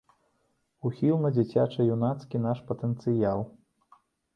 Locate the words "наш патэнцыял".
2.49-3.39